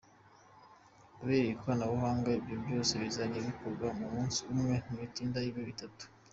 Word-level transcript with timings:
Kubera 1.15 1.43
iri 1.45 1.57
koranabuhanga, 1.61 2.29
ibyo 2.39 2.55
byose 2.63 2.91
bizajya 3.01 3.39
bikorwa 3.49 3.87
mu 3.97 4.05
munsi 4.13 4.39
umwe 4.53 4.73
n’ibitinda 4.87 5.39
ibe 5.49 5.63
itatu”. 5.75 6.03